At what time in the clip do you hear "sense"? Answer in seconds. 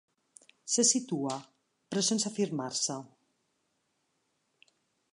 2.09-2.31